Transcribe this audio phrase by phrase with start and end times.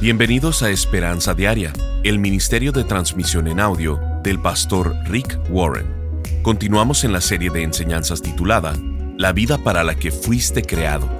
[0.00, 1.72] Bienvenidos a Esperanza Diaria,
[2.04, 5.88] el Ministerio de Transmisión en Audio del pastor Rick Warren.
[6.42, 8.74] Continuamos en la serie de enseñanzas titulada
[9.16, 11.10] La vida para la que fuiste creado.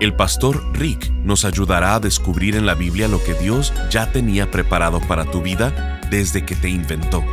[0.00, 4.50] El pastor Rick nos ayudará a descubrir en la Biblia lo que Dios ya tenía
[4.50, 7.24] preparado para tu vida desde que te inventó.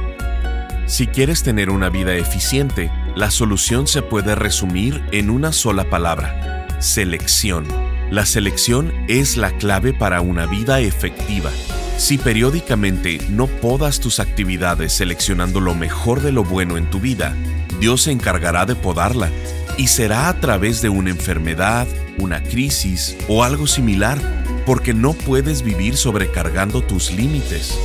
[0.85, 6.67] Si quieres tener una vida eficiente, la solución se puede resumir en una sola palabra,
[6.79, 7.92] selección.
[8.11, 11.49] La selección es la clave para una vida efectiva.
[11.97, 17.35] Si periódicamente no podas tus actividades seleccionando lo mejor de lo bueno en tu vida,
[17.79, 19.29] Dios se encargará de podarla
[19.77, 21.87] y será a través de una enfermedad,
[22.19, 24.19] una crisis o algo similar,
[24.65, 27.77] porque no puedes vivir sobrecargando tus límites.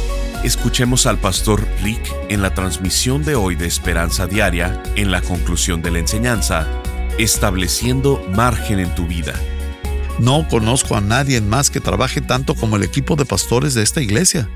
[0.45, 5.83] Escuchemos al pastor Rick en la transmisión de hoy de Esperanza Diaria, en la conclusión
[5.83, 6.67] de la enseñanza,
[7.19, 9.35] estableciendo margen en tu vida.
[10.19, 14.03] No conozco a nadie más que trabaje tanto como el equipo de pastores de esta
[14.03, 14.51] iglesia.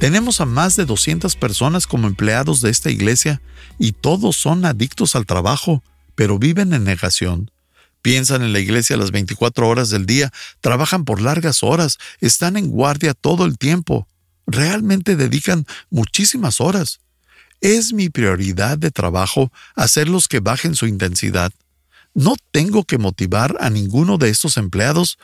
[0.00, 3.42] Tenemos a más de 200 personas como empleados de esta iglesia
[3.78, 5.82] y todos son adictos al trabajo,
[6.14, 7.50] pero viven en negación.
[8.00, 12.68] Piensan en la iglesia las 24 horas del día, trabajan por largas horas, están en
[12.68, 14.08] guardia todo el tiempo.
[14.46, 17.00] Realmente dedican muchísimas horas.
[17.60, 21.52] Es mi prioridad de trabajo hacerlos que bajen su intensidad.
[22.14, 25.18] No tengo que motivar a ninguno de estos empleados.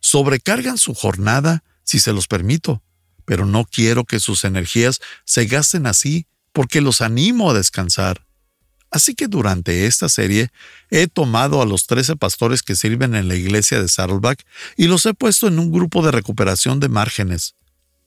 [0.00, 2.82] Sobrecargan su jornada si se los permito,
[3.24, 8.26] pero no quiero que sus energías se gasten así porque los animo a descansar.
[8.90, 10.50] Así que durante esta serie
[10.90, 14.44] he tomado a los 13 pastores que sirven en la iglesia de Saddleback
[14.76, 17.56] y los he puesto en un grupo de recuperación de márgenes.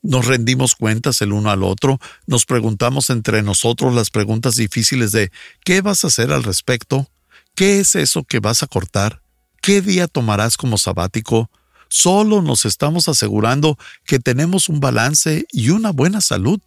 [0.02, 5.32] Nos rendimos cuentas el uno al otro, nos preguntamos entre nosotros las preguntas difíciles de
[5.66, 7.10] ¿qué vas a hacer al respecto?
[7.58, 9.24] ¿Qué es eso que vas a cortar?
[9.64, 11.50] ¿Qué día tomarás como sabático?
[11.90, 16.60] Solo nos estamos asegurando que tenemos un balance y una buena salud,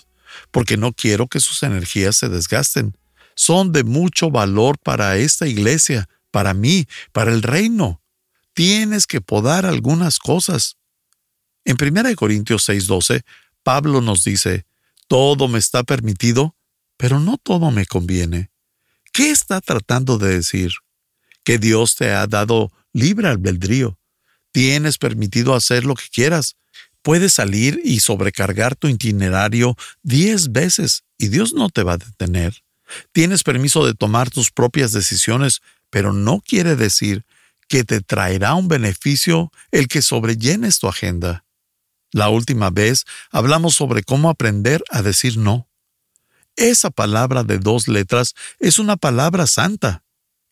[0.50, 2.96] porque no quiero que sus energías se desgasten.
[3.36, 8.02] Son de mucho valor para esta iglesia, para mí, para el reino.
[8.52, 10.77] Tienes que podar algunas cosas.
[11.64, 13.22] En 1 Corintios 6:12,
[13.62, 14.67] Pablo nos dice,
[15.07, 16.57] todo me está permitido,
[16.96, 18.49] pero no todo me conviene.
[19.20, 20.73] ¿Qué está tratando de decir?
[21.45, 23.98] Que Dios te ha dado libre albedrío.
[24.51, 26.57] Tienes permitido hacer lo que quieras.
[27.03, 32.63] Puedes salir y sobrecargar tu itinerario diez veces y Dios no te va a detener.
[33.13, 35.61] Tienes permiso de tomar tus propias decisiones,
[35.91, 37.27] pero no quiere decir
[37.69, 41.45] que te traerá un beneficio el que sobrellenes tu agenda.
[42.11, 45.70] La última vez hablamos sobre cómo aprender a decir no.
[46.60, 50.04] Esa palabra de dos letras es una palabra santa.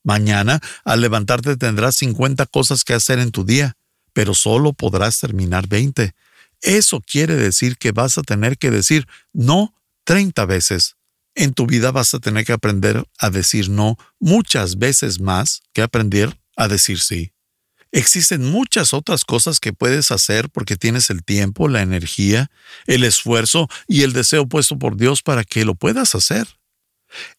[0.02, 3.76] Mañana, al levantarte, tendrás 50 cosas que hacer en tu día,
[4.14, 6.14] pero solo podrás terminar 20.
[6.62, 9.74] Eso quiere decir que vas a tener que decir no
[10.04, 10.96] 30 veces.
[11.34, 15.82] En tu vida vas a tener que aprender a decir no muchas veces más que
[15.82, 17.32] aprender a decir sí.
[17.90, 22.50] Existen muchas otras cosas que puedes hacer porque tienes el tiempo, la energía,
[22.86, 26.58] el esfuerzo y el deseo puesto por Dios para que lo puedas hacer.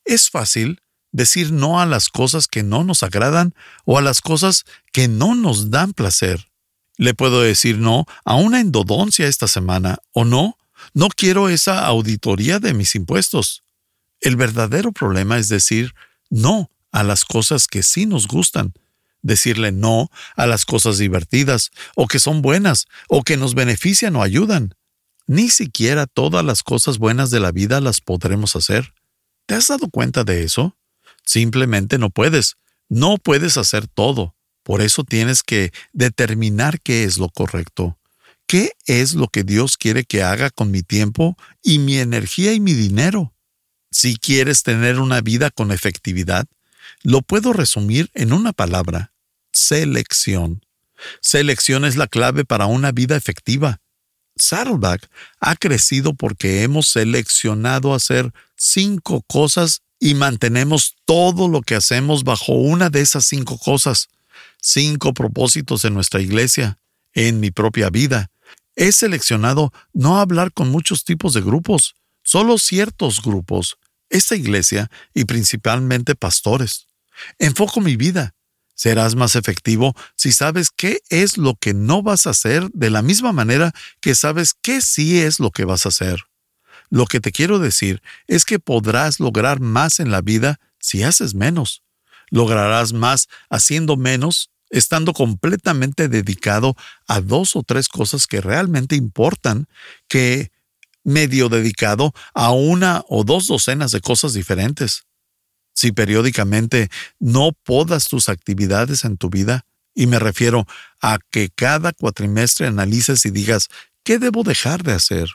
[0.06, 3.54] Es fácil decir no a las cosas que no nos agradan
[3.86, 6.50] o a las cosas que no nos dan placer.
[6.98, 10.58] Le puedo decir no a una endodoncia esta semana o no,
[10.94, 13.64] no quiero esa auditoría de mis impuestos.
[14.20, 15.94] El verdadero problema es decir
[16.30, 18.74] no a las cosas que sí nos gustan
[19.22, 24.24] decirle no a las cosas divertidas, o que son buenas, o que nos benefician o
[24.24, 24.75] ayudan.
[25.28, 28.94] Ni siquiera todas las cosas buenas de la vida las podremos hacer.
[29.46, 30.78] ¿Te has dado cuenta de eso?
[31.24, 32.56] Simplemente no puedes.
[32.90, 34.35] No puedes hacer todo.
[34.63, 37.97] Por eso tienes que determinar qué es lo correcto.
[38.47, 42.59] ¿Qué es lo que Dios quiere que haga con mi tiempo y mi energía y
[42.59, 43.36] mi dinero?
[43.91, 46.47] Si quieres tener una vida con efectividad,
[47.04, 49.14] lo puedo resumir en una palabra,
[49.52, 50.66] selección.
[51.22, 53.80] Selección es la clave para una vida efectiva.
[54.36, 55.10] Saddleback
[55.40, 62.54] ha crecido porque hemos seleccionado hacer cinco cosas y mantenemos todo lo que hacemos bajo
[62.54, 64.07] una de esas cinco cosas.
[64.62, 66.80] Cinco propósitos en nuestra iglesia,
[67.13, 68.30] en mi propia vida.
[68.75, 73.78] He seleccionado no hablar con muchos tipos de grupos, solo ciertos grupos,
[74.10, 76.88] esta iglesia y principalmente pastores.
[77.38, 78.36] Enfoco mi vida.
[78.75, 83.01] Serás más efectivo si sabes qué es lo que no vas a hacer de la
[83.01, 86.24] misma manera que sabes qué sí es lo que vas a hacer.
[86.89, 91.36] Lo que te quiero decir es que podrás lograr más en la vida si haces
[91.36, 91.83] menos.
[92.30, 96.75] Lograrás más haciendo menos estando completamente dedicado
[97.07, 99.68] a dos o tres cosas que realmente importan,
[100.07, 100.51] que
[101.04, 105.06] medio dedicado a una o dos docenas de cosas diferentes.
[105.80, 106.90] Si periódicamente
[107.20, 109.66] no podas tus actividades en tu vida,
[109.96, 110.68] y me refiero
[111.02, 113.70] a que cada cuatrimestre analices y digas,
[114.04, 115.30] ¿qué debo dejar de hacer?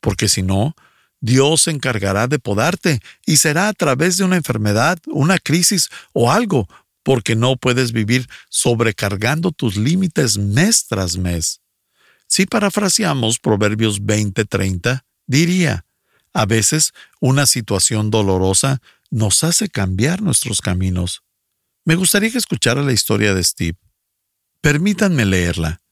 [0.00, 0.76] Porque si no,
[1.20, 6.30] Dios se encargará de podarte y será a través de una enfermedad, una crisis o
[6.30, 6.68] algo,
[7.02, 11.60] porque no puedes vivir sobrecargando tus límites mes tras mes.
[12.28, 15.86] Si parafraseamos Proverbios 20:30, diría,
[16.32, 18.80] a veces una situación dolorosa
[19.12, 21.22] nos hace cambiar nuestros caminos.
[21.84, 23.78] Me gustaría que escuchara la historia de Steve.
[24.62, 25.82] Permítanme leerla.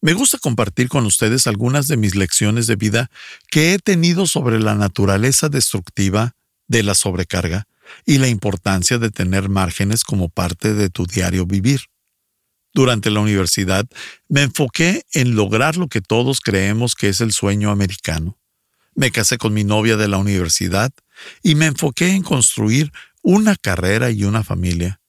[0.00, 3.10] Me gusta compartir con ustedes algunas de mis lecciones de vida
[3.50, 6.36] que he tenido sobre la naturaleza destructiva
[6.68, 7.66] de la sobrecarga
[8.06, 11.80] y la importancia de tener márgenes como parte de tu diario vivir.
[12.72, 13.86] Durante la universidad
[14.28, 18.38] me enfoqué en lograr lo que todos creemos que es el sueño americano.
[18.94, 20.92] Me casé con mi novia de la universidad
[21.42, 25.00] y me enfoqué en construir una carrera y una familia.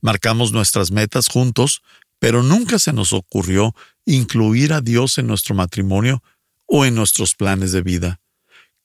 [0.00, 1.82] Marcamos nuestras metas juntos,
[2.18, 3.74] pero nunca se nos ocurrió
[4.04, 6.22] incluir a Dios en nuestro matrimonio
[6.66, 8.20] o en nuestros planes de vida.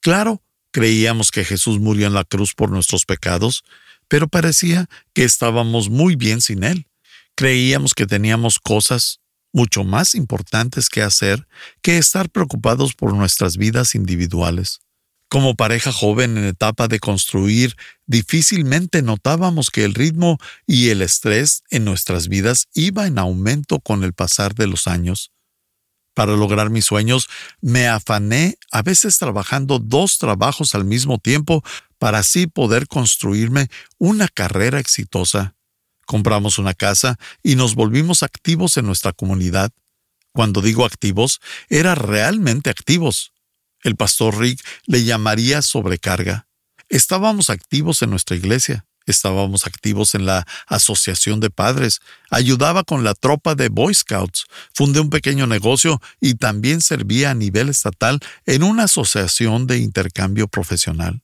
[0.01, 0.41] Claro,
[0.71, 3.63] creíamos que Jesús murió en la cruz por nuestros pecados,
[4.07, 6.87] pero parecía que estábamos muy bien sin Él.
[7.35, 9.19] Creíamos que teníamos cosas
[9.51, 11.47] mucho más importantes que hacer
[11.81, 14.81] que estar preocupados por nuestras vidas individuales.
[15.29, 17.75] Como pareja joven en etapa de construir,
[18.07, 24.03] difícilmente notábamos que el ritmo y el estrés en nuestras vidas iba en aumento con
[24.03, 25.31] el pasar de los años.
[26.15, 27.29] Para lograr mis sueños,
[27.61, 31.63] me afané a veces trabajando dos trabajos al mismo tiempo
[31.99, 33.67] para así poder construirme
[33.99, 35.55] una carrera exitosa.
[36.07, 39.71] Compramos una casa y nos volvimos activos en nuestra comunidad.
[40.33, 41.39] Cuando digo activos,
[41.69, 43.31] era realmente activos.
[43.83, 46.47] El pastor Rick le llamaría sobrecarga.
[46.89, 51.99] Estábamos activos en nuestra iglesia, estábamos activos en la asociación de padres,
[52.29, 57.35] ayudaba con la tropa de Boy Scouts, fundé un pequeño negocio y también servía a
[57.35, 61.21] nivel estatal en una asociación de intercambio profesional.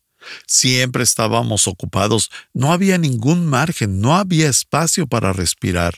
[0.48, 5.96] Siempre estábamos ocupados, no había ningún margen, no había espacio para respirar.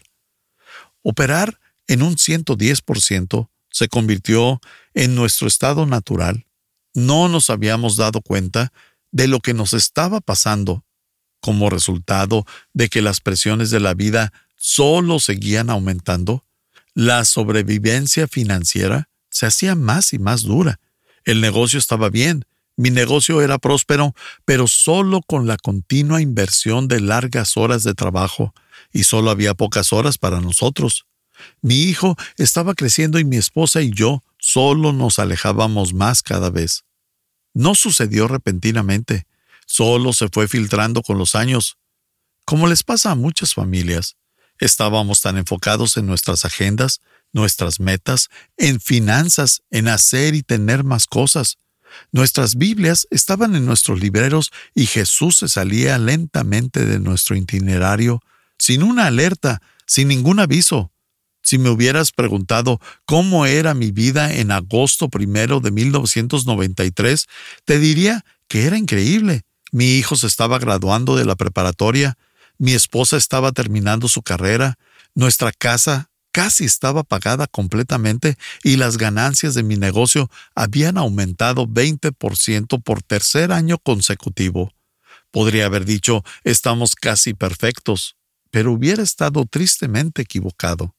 [1.02, 4.60] Operar en un 110% se convirtió
[4.94, 6.47] en nuestro estado natural
[6.98, 8.74] no nos habíamos dado cuenta
[9.12, 10.84] de lo que nos estaba pasando
[11.40, 16.44] como resultado de que las presiones de la vida solo seguían aumentando,
[16.96, 20.80] la sobrevivencia financiera se hacía más y más dura.
[21.24, 22.46] El negocio estaba bien,
[22.76, 28.56] mi negocio era próspero, pero solo con la continua inversión de largas horas de trabajo,
[28.92, 31.06] y solo había pocas horas para nosotros.
[31.62, 36.87] Mi hijo estaba creciendo y mi esposa y yo solo nos alejábamos más cada vez.
[37.58, 39.26] No sucedió repentinamente,
[39.66, 41.80] solo se fue filtrando con los años.
[42.46, 44.16] Como les pasa a muchas familias,
[44.60, 47.02] estábamos tan enfocados en nuestras agendas,
[47.34, 51.58] nuestras metas, en finanzas, en hacer y tener más cosas.
[52.12, 58.22] Nuestras Biblias estaban en nuestros libreros y Jesús se salía lentamente de nuestro itinerario,
[58.60, 60.92] sin una alerta, sin ningún aviso.
[61.48, 67.26] Si me hubieras preguntado cómo era mi vida en agosto primero de 1993,
[67.64, 69.44] te diría que era increíble.
[69.72, 72.18] Mi hijo se estaba graduando de la preparatoria,
[72.58, 74.78] mi esposa estaba terminando su carrera,
[75.16, 82.84] nuestra casa casi estaba pagada completamente y las ganancias de mi negocio habían aumentado 20%
[82.84, 84.74] por tercer año consecutivo.
[85.32, 88.18] Podría haber dicho, estamos casi perfectos,
[88.52, 90.97] pero hubiera estado tristemente equivocado.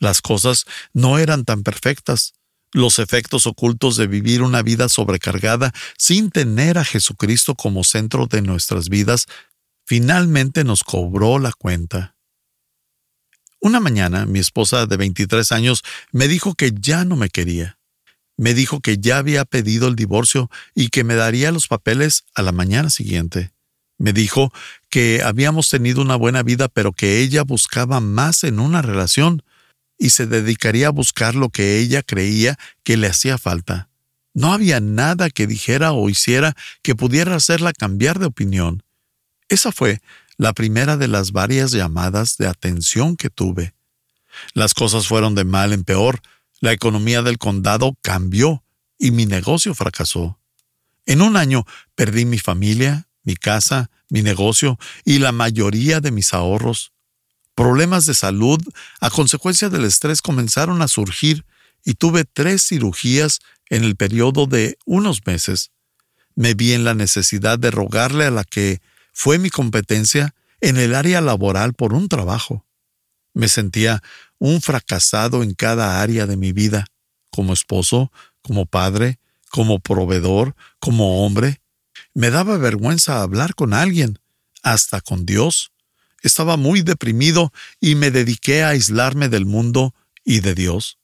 [0.00, 2.34] Las cosas no eran tan perfectas.
[2.72, 8.42] Los efectos ocultos de vivir una vida sobrecargada sin tener a Jesucristo como centro de
[8.42, 9.26] nuestras vidas
[9.86, 12.14] finalmente nos cobró la cuenta.
[13.60, 17.78] Una mañana mi esposa de 23 años me dijo que ya no me quería.
[18.36, 22.42] Me dijo que ya había pedido el divorcio y que me daría los papeles a
[22.42, 23.50] la mañana siguiente.
[23.96, 24.52] Me dijo
[24.90, 29.42] que habíamos tenido una buena vida pero que ella buscaba más en una relación
[29.98, 33.88] y se dedicaría a buscar lo que ella creía que le hacía falta.
[34.32, 38.84] No había nada que dijera o hiciera que pudiera hacerla cambiar de opinión.
[39.48, 40.00] Esa fue
[40.36, 43.74] la primera de las varias llamadas de atención que tuve.
[44.54, 46.20] Las cosas fueron de mal en peor,
[46.60, 48.62] la economía del condado cambió
[48.98, 50.38] y mi negocio fracasó.
[51.06, 51.64] En un año
[51.94, 56.92] perdí mi familia, mi casa, mi negocio y la mayoría de mis ahorros.
[57.58, 58.62] Problemas de salud
[59.00, 61.44] a consecuencia del estrés comenzaron a surgir
[61.84, 65.72] y tuve tres cirugías en el periodo de unos meses.
[66.36, 68.80] Me vi en la necesidad de rogarle a la que
[69.12, 72.64] fue mi competencia en el área laboral por un trabajo.
[73.34, 74.04] Me sentía
[74.38, 76.86] un fracasado en cada área de mi vida,
[77.28, 79.18] como esposo, como padre,
[79.50, 81.60] como proveedor, como hombre.
[82.14, 84.20] Me daba vergüenza hablar con alguien,
[84.62, 85.72] hasta con Dios.
[86.22, 89.94] Estaba muy deprimido y me dediqué a aislarme del mundo
[90.24, 90.98] y de Dios.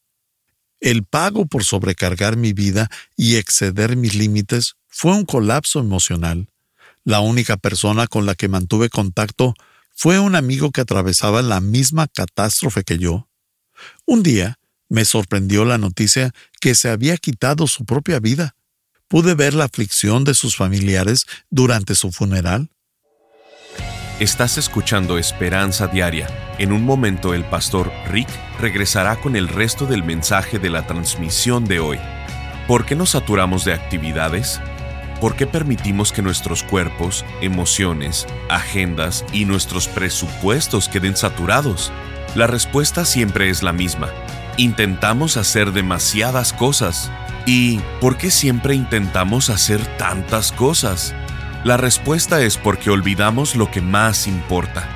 [0.80, 6.48] El pago por sobrecargar mi vida y exceder mis límites fue un colapso emocional.
[7.04, 9.54] La única persona con la que mantuve contacto
[9.94, 13.28] fue un amigo que atravesaba la misma catástrofe que yo.
[14.04, 18.56] Un día me sorprendió la noticia que se había quitado su propia vida.
[19.08, 22.70] Pude ver la aflicción de sus familiares durante su funeral.
[24.20, 26.28] Estás escuchando Esperanza Diaria.
[26.58, 28.28] En un momento el pastor Rick
[28.60, 31.98] regresará con el resto del mensaje de la transmisión de hoy.
[32.68, 34.60] ¿Por qué nos saturamos de actividades?
[35.20, 41.90] ¿Por qué permitimos que nuestros cuerpos, emociones, agendas y nuestros presupuestos queden saturados?
[42.36, 44.10] La respuesta siempre es la misma.
[44.56, 47.10] Intentamos hacer demasiadas cosas.
[47.46, 51.16] ¿Y por qué siempre intentamos hacer tantas cosas?
[51.64, 54.86] La respuesta es porque olvidamos lo que más importa.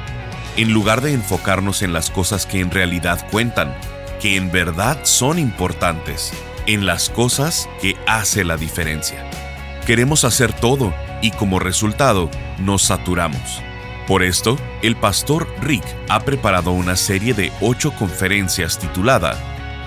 [0.59, 3.75] En lugar de enfocarnos en las cosas que en realidad cuentan,
[4.21, 6.31] que en verdad son importantes,
[6.67, 9.25] en las cosas que hace la diferencia.
[9.87, 13.63] Queremos hacer todo y como resultado nos saturamos.
[14.07, 19.39] Por esto, el pastor Rick ha preparado una serie de ocho conferencias titulada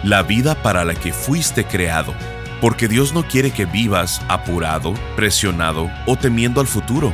[0.03, 2.15] La vida para la que fuiste creado
[2.61, 7.11] porque Dios no quiere que vivas apurado, presionado o temiendo al futuro.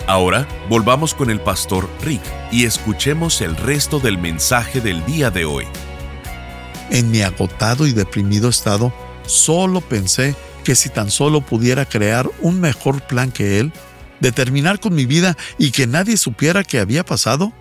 [0.06, 5.44] Ahora volvamos con el pastor Rick y escuchemos el resto del mensaje del día de
[5.44, 5.66] hoy.
[6.90, 8.92] En mi agotado y deprimido estado,
[9.24, 13.72] solo pensé que si tan solo pudiera crear un mejor plan que él,
[14.18, 17.52] determinar con mi vida y que nadie supiera qué había pasado.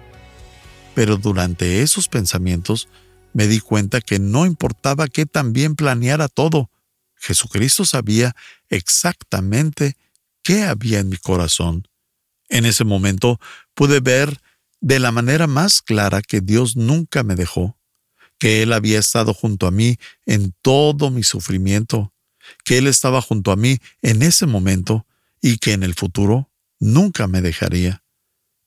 [0.96, 2.90] Pero durante esos pensamientos
[3.32, 6.72] me di cuenta que no importaba qué tan bien planeara todo,
[7.16, 8.36] Jesucristo sabía
[8.70, 9.96] exactamente
[10.42, 11.88] qué había en mi corazón.
[12.50, 13.40] En ese momento
[13.76, 14.42] pude ver
[14.82, 17.79] de la manera más clara que Dios nunca me dejó
[18.40, 22.14] que Él había estado junto a mí en todo mi sufrimiento,
[22.64, 25.06] que Él estaba junto a mí en ese momento
[25.42, 28.04] y que en el futuro nunca me dejaría.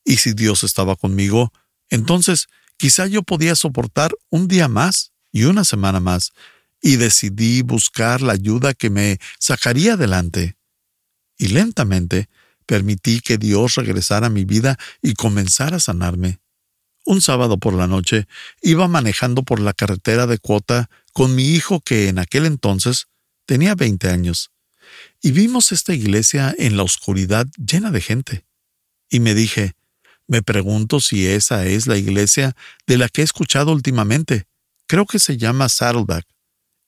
[0.05, 1.53] Y si Dios estaba conmigo,
[1.89, 6.33] entonces quizá yo podía soportar un día más y una semana más,
[6.83, 10.57] y decidí buscar la ayuda que me sacaría adelante.
[11.39, 12.29] Y lentamente
[12.67, 16.42] permití que Dios regresara a mi vida y comenzara a sanarme.
[17.05, 18.27] Un sábado por la noche
[18.61, 23.09] iba manejando por la carretera de cuota con mi hijo que en aquel entonces
[23.45, 24.53] tenía 20 años,
[25.21, 28.45] y vimos esta iglesia en la oscuridad llena de gente.
[29.09, 29.75] Y me dije,
[30.27, 32.57] me pregunto si esa es la iglesia
[32.87, 34.47] de la que he escuchado últimamente.
[34.87, 36.27] Creo que se llama Saddleback.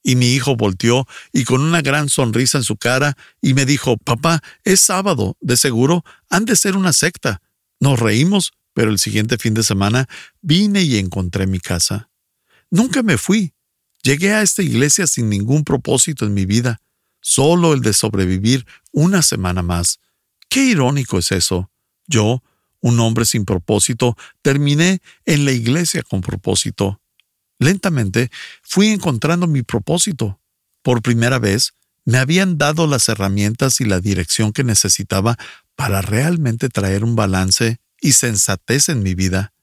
[0.02, 3.96] Y mi hijo volteó y con una gran sonrisa en su cara y me dijo,
[3.96, 7.40] papá, es sábado, de seguro han de ser una secta.
[7.80, 10.06] Nos reímos pero el siguiente fin de semana
[10.42, 12.10] vine y encontré mi casa.
[12.70, 13.54] Nunca me fui.
[14.02, 16.82] Llegué a esta iglesia sin ningún propósito en mi vida,
[17.22, 20.00] solo el de sobrevivir una semana más.
[20.50, 21.70] Qué irónico es eso.
[22.06, 22.42] Yo,
[22.80, 27.00] un hombre sin propósito, terminé en la iglesia con propósito.
[27.58, 28.30] Lentamente
[28.62, 30.38] fui encontrando mi propósito.
[30.82, 31.72] Por primera vez,
[32.04, 35.38] me habían dado las herramientas y la dirección que necesitaba
[35.76, 39.54] para realmente traer un balance y sensatez en mi vida.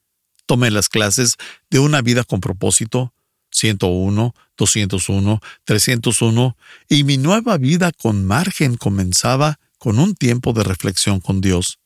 [0.47, 1.35] Tomé las clases
[1.69, 3.13] de una vida con propósito,
[3.51, 6.57] 101, 201, 301,
[6.89, 11.77] y mi nueva vida con margen comenzaba con un tiempo de reflexión con Dios.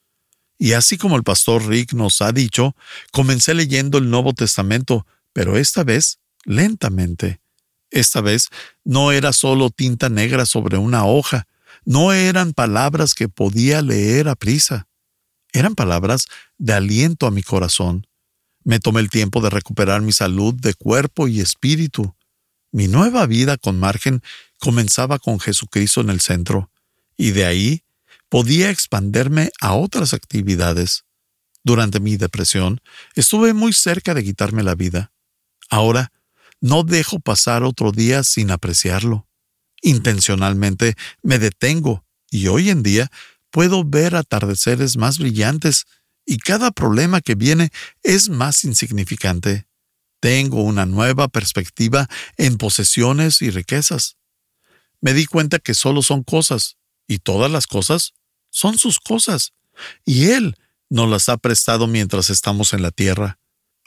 [0.58, 2.74] Y así como el pastor Rick nos ha dicho,
[3.12, 7.42] comencé leyendo el Nuevo Testamento, pero esta vez lentamente.
[7.92, 8.48] Esta vez
[8.86, 11.48] no era solo tinta negra sobre una hoja,
[11.84, 14.88] no eran palabras que podía leer a prisa,
[15.56, 18.08] eran palabras de aliento a mi corazón.
[18.64, 22.16] Me tomé el tiempo de recuperar mi salud de cuerpo y espíritu.
[22.72, 24.22] Mi nueva vida con margen
[24.60, 26.72] comenzaba con Jesucristo en el centro,
[27.16, 27.84] y de ahí
[28.28, 31.06] podía expanderme a otras actividades.
[31.64, 32.82] Durante mi depresión,
[33.16, 35.14] estuve muy cerca de quitarme la vida.
[35.70, 36.12] Ahora,
[36.60, 39.28] no dejo pasar otro día sin apreciarlo.
[39.82, 43.10] Intencionalmente me detengo y hoy en día
[43.56, 45.86] puedo ver atardeceres más brillantes
[46.26, 47.70] y cada problema que viene
[48.04, 49.66] es más insignificante.
[50.20, 54.18] Tengo una nueva perspectiva en posesiones y riquezas.
[55.00, 56.76] Me di cuenta que solo son cosas,
[57.08, 58.12] y todas las cosas
[58.50, 59.54] son sus cosas,
[60.04, 60.58] y Él
[60.90, 63.40] nos las ha prestado mientras estamos en la tierra.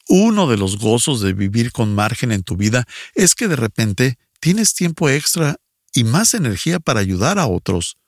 [0.08, 4.16] Uno de los gozos de vivir con margen en tu vida es que de repente
[4.40, 5.56] tienes tiempo extra
[5.92, 7.98] y más energía para ayudar a otros.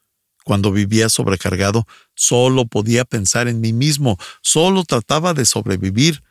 [0.50, 6.24] Cuando vivía sobrecargado, solo podía pensar en mí mismo, solo trataba de sobrevivir,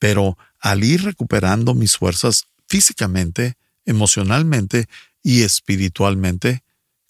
[0.00, 4.88] pero al ir recuperando mis fuerzas físicamente, emocionalmente
[5.22, 6.64] y espiritualmente,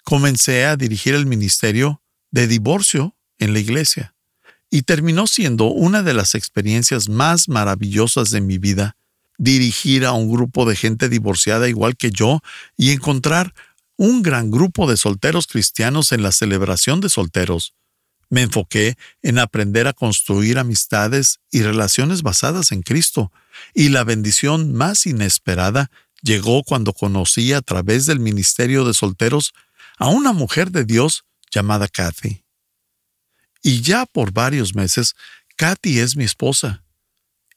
[0.04, 4.14] comencé a dirigir el ministerio de divorcio en la iglesia,
[4.68, 8.98] y terminó siendo una de las experiencias más maravillosas de mi vida,
[9.38, 12.42] dirigir a un grupo de gente divorciada igual que yo
[12.76, 13.54] y encontrar
[14.00, 17.74] un gran grupo de solteros cristianos en la celebración de solteros.
[18.30, 23.30] Me enfoqué en aprender a construir amistades y relaciones basadas en Cristo,
[23.74, 25.90] y la bendición más inesperada
[26.22, 29.52] llegó cuando conocí a través del ministerio de solteros
[29.98, 32.42] a una mujer de Dios llamada Kathy.
[33.62, 35.14] Y ya por varios meses,
[35.56, 36.84] Kathy es mi esposa.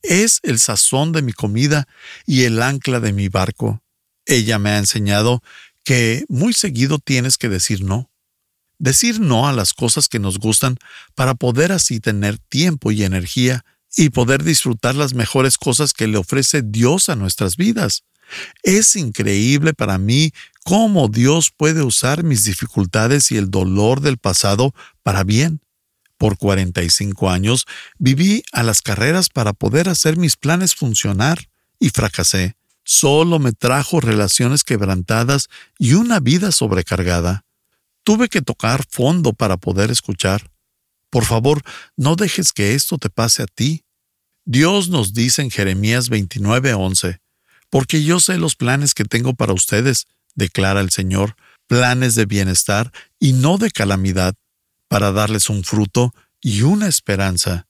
[0.02, 1.88] Es el sazón de mi comida
[2.26, 3.82] y el ancla de mi barco.
[4.26, 5.41] Ella me ha enseñado
[5.84, 8.10] que muy seguido tienes que decir no.
[8.80, 10.78] Decir no a las cosas que nos gustan
[11.15, 13.65] para poder así tener tiempo y energía
[13.96, 18.04] y poder disfrutar las mejores cosas que le ofrece Dios a nuestras vidas.
[18.63, 20.32] Es increíble para mí
[20.63, 25.62] cómo Dios puede usar mis dificultades y el dolor del pasado para bien.
[26.17, 27.65] Por 45 años
[28.00, 32.56] viví a las carreras para poder hacer mis planes funcionar y fracasé.
[32.84, 37.46] Solo me trajo relaciones quebrantadas y una vida sobrecargada.
[38.04, 40.52] Tuve que tocar fondo para poder escuchar.
[41.10, 41.62] Por favor,
[41.96, 43.84] no dejes que esto te pase a ti.
[44.46, 47.22] Dios nos dice en Jeremías 29:11,
[47.69, 51.36] porque yo sé los planes que tengo para ustedes, declara el Señor,
[51.67, 54.36] planes de bienestar y no de calamidad,
[54.89, 57.67] para darles un fruto y una esperanza.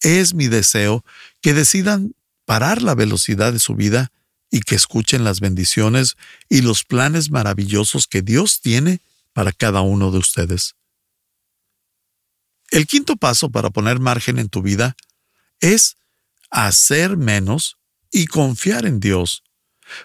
[0.00, 1.04] Es mi deseo
[1.42, 2.14] que decidan
[2.46, 4.10] parar la velocidad de su vida
[4.54, 6.16] y que escuchen las bendiciones
[6.48, 9.00] y los planes maravillosos que Dios tiene
[9.32, 10.76] para cada uno de ustedes.
[12.70, 14.96] El quinto paso para poner margen en tu vida
[15.60, 15.96] es
[16.50, 17.78] hacer menos
[18.10, 19.42] y confiar en Dios.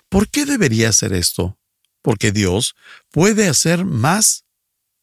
[0.10, 1.60] ¿Por qué debería hacer esto?
[2.02, 2.76] porque Dios
[3.12, 4.46] puede hacer más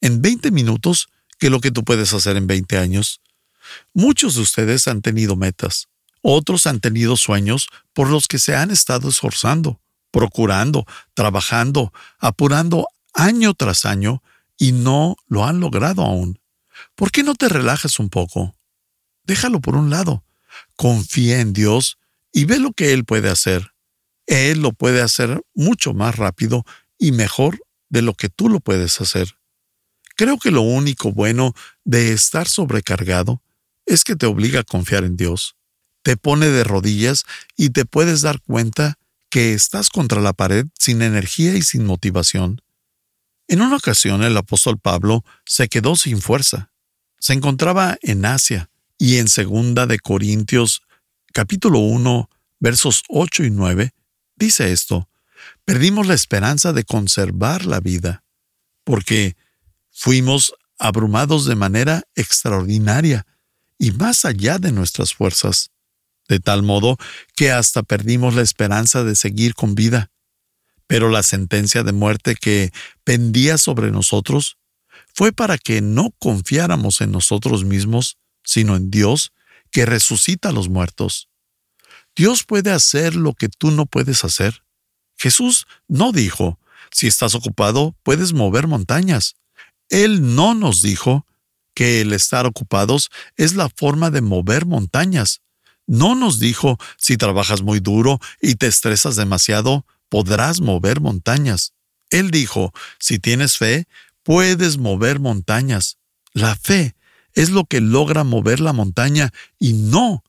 [0.00, 3.20] en 20 minutos que lo que tú puedes hacer en 20 años.
[3.92, 5.88] Muchos de ustedes han tenido metas,
[6.28, 10.84] otros han tenido sueños por los que se han estado esforzando, procurando,
[11.14, 14.24] trabajando, apurando año tras año
[14.58, 16.40] y no lo han logrado aún.
[16.96, 18.56] ¿Por qué no te relajas un poco?
[19.22, 20.24] Déjalo por un lado.
[20.74, 21.96] Confía en Dios
[22.32, 23.72] y ve lo que Él puede hacer.
[24.26, 26.64] Él lo puede hacer mucho más rápido
[26.98, 29.38] y mejor de lo que tú lo puedes hacer.
[30.16, 33.42] Creo que lo único bueno de estar sobrecargado
[33.84, 35.55] es que te obliga a confiar en Dios.
[36.06, 37.24] Te pone de rodillas
[37.56, 38.96] y te puedes dar cuenta
[39.28, 42.62] que estás contra la pared sin energía y sin motivación.
[43.48, 46.70] En una ocasión el apóstol Pablo se quedó sin fuerza.
[47.18, 50.82] Se encontraba en Asia y en segunda de Corintios
[51.32, 53.92] capítulo 1 versos 8 y 9
[54.36, 55.08] dice esto:
[55.64, 58.22] perdimos la esperanza de conservar la vida,
[58.84, 59.36] porque
[59.90, 63.26] fuimos abrumados de manera extraordinaria
[63.76, 65.72] y más allá de nuestras fuerzas,
[66.28, 66.96] de tal modo
[67.34, 70.10] que hasta perdimos la esperanza de seguir con vida.
[70.86, 72.72] Pero la sentencia de muerte que
[73.04, 74.58] pendía sobre nosotros
[75.14, 79.32] fue para que no confiáramos en nosotros mismos, sino en Dios,
[79.70, 81.28] que resucita a los muertos.
[82.14, 84.62] Dios puede hacer lo que tú no puedes hacer.
[85.18, 86.58] Jesús no dijo,
[86.90, 89.34] si estás ocupado, puedes mover montañas.
[89.88, 91.26] Él no nos dijo
[91.74, 95.42] que el estar ocupados es la forma de mover montañas.
[95.86, 101.72] No nos dijo, si trabajas muy duro y te estresas demasiado, podrás mover montañas.
[102.10, 103.86] Él dijo, si tienes fe,
[104.22, 105.98] puedes mover montañas.
[106.32, 106.96] La fe
[107.32, 110.24] es lo que logra mover la montaña y no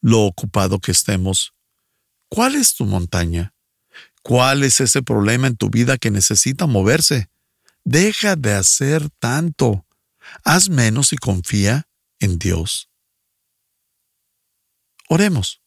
[0.00, 1.52] lo ocupado que estemos.
[2.28, 3.54] ¿Cuál es tu montaña?
[4.22, 7.28] ¿Cuál es ese problema en tu vida que necesita moverse?
[7.84, 9.86] Deja de hacer tanto.
[10.44, 11.86] Haz menos y confía
[12.18, 12.88] en Dios.
[15.08, 15.60] Oremos.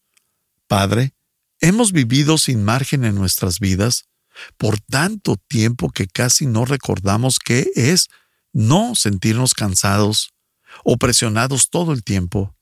[0.67, 1.13] Padre,
[1.61, 4.09] hemos vivido sin margen en nuestras vidas
[4.57, 8.07] por tanto tiempo que casi no recordamos qué es
[8.53, 10.33] no sentirnos cansados
[10.83, 12.55] o presionados todo el tiempo.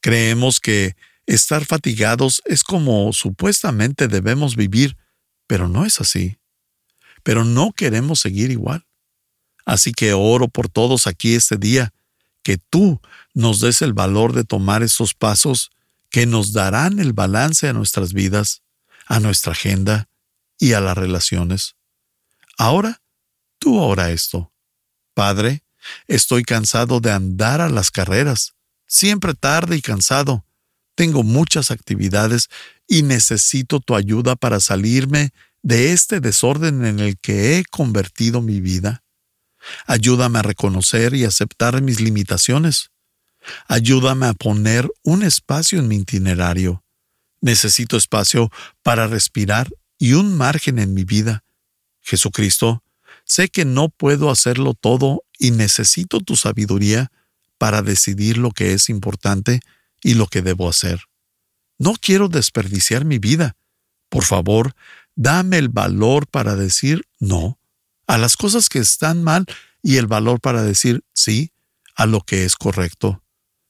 [0.00, 4.96] Creemos que estar fatigados es como supuestamente debemos vivir,
[5.46, 6.38] pero no es así.
[7.22, 8.86] Pero no queremos seguir igual.
[9.64, 11.92] Así que oro por todos aquí este día,
[12.44, 13.00] que tú
[13.34, 15.70] nos des el valor de tomar esos pasos
[16.10, 18.62] que nos darán el balance a nuestras vidas,
[19.06, 20.08] a nuestra agenda
[20.58, 21.76] y a las relaciones.
[22.58, 23.02] Ahora,
[23.58, 24.52] tú ora esto.
[25.14, 25.64] Padre,
[26.08, 30.44] estoy cansado de andar a las carreras siempre tarde y cansado.
[30.94, 32.48] Tengo muchas actividades
[32.86, 35.30] y necesito tu ayuda para salirme
[35.62, 39.02] de este desorden en el que he convertido mi vida.
[39.86, 42.90] Ayúdame a reconocer y aceptar mis limitaciones.
[43.68, 46.82] Ayúdame a poner un espacio en mi itinerario.
[47.40, 48.50] Necesito espacio
[48.82, 51.44] para respirar y un margen en mi vida.
[52.02, 52.82] Jesucristo,
[53.24, 57.10] sé que no puedo hacerlo todo y necesito tu sabiduría
[57.58, 59.60] para decidir lo que es importante
[60.02, 61.02] y lo que debo hacer.
[61.78, 63.56] No quiero desperdiciar mi vida.
[64.08, 64.74] Por favor,
[65.14, 67.58] dame el valor para decir no
[68.06, 69.46] a las cosas que están mal
[69.82, 71.52] y el valor para decir sí
[71.96, 73.22] a lo que es correcto.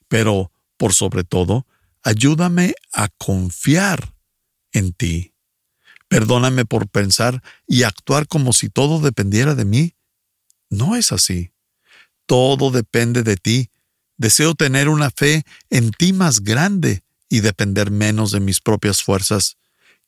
[0.08, 1.66] Pero, por sobre todo,
[2.02, 4.14] ayúdame a confiar
[4.72, 5.34] en ti.
[6.08, 9.94] Perdóname por pensar y actuar como si todo dependiera de mí.
[10.70, 11.52] No es así.
[12.26, 13.70] Todo depende de ti
[14.16, 19.56] Deseo tener una fe en ti más grande y depender menos de mis propias fuerzas.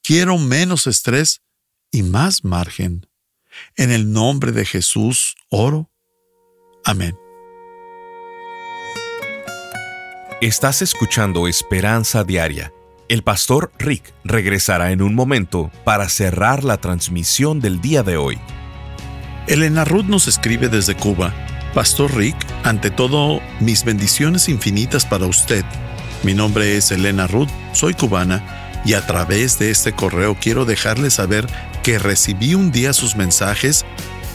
[0.03, 1.43] Quiero menos estrés
[1.91, 3.07] y más margen.
[3.77, 5.91] En el nombre de Jesús oro.
[6.85, 7.28] Amén.
[10.41, 12.73] Estás escuchando Esperanza Diaria.
[13.09, 18.39] El pastor Rick regresará en un momento para cerrar la transmisión del día de hoy.
[19.49, 21.35] Elena Ruth nos escribe desde Cuba
[21.75, 25.65] Pastor Rick, ante todo, mis bendiciones infinitas para usted.
[26.23, 31.11] Mi nombre es Elena Ruth, soy cubana y a través de este correo quiero dejarle
[31.11, 31.49] saber
[31.83, 33.85] que recibí un día sus mensajes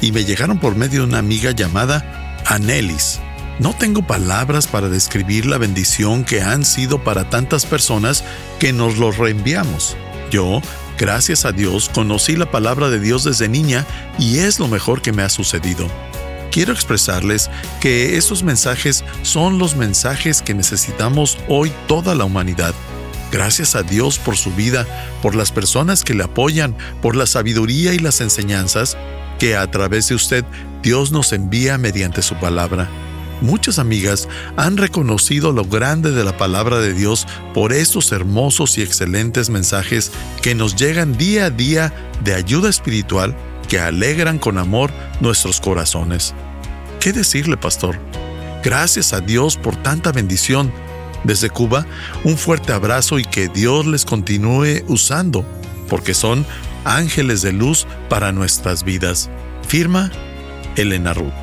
[0.02, 3.22] y me llegaron por medio de una amiga llamada Anelis.
[3.64, 8.26] No tengo palabras para describir la bendición que han sido para tantas personas
[8.60, 9.96] que nos los reenviamos.
[10.30, 10.62] Yo,
[10.98, 13.86] gracias a Dios, conocí la palabra de Dios desde niña
[14.20, 15.88] y es lo mejor que me ha sucedido
[16.52, 17.50] quiero expresarles
[17.82, 22.76] que estos mensajes son los mensajes que necesitamos hoy toda la humanidad.
[23.32, 24.86] Gracias a Dios por su vida,
[25.24, 28.98] por las personas que le apoyan, por la sabiduría y las enseñanzas
[29.40, 30.46] que a través de usted
[30.84, 32.88] Dios nos envía mediante su palabra.
[33.42, 38.82] Muchas amigas han reconocido lo grande de la palabra de Dios por estos hermosos y
[38.82, 41.94] excelentes mensajes que nos llegan día a día
[42.24, 43.36] de ayuda espiritual
[43.68, 46.34] que alegran con amor nuestros corazones.
[47.00, 48.00] ¿Qué decirle, pastor?
[48.64, 50.72] Gracias a Dios por tanta bendición.
[51.24, 51.86] Desde Cuba,
[52.24, 55.46] un fuerte abrazo y que Dios les continúe usando,
[55.90, 56.46] porque son
[56.86, 59.30] ángeles de luz para nuestras vidas.
[59.68, 60.12] Firma
[60.76, 61.43] Elena Ruth.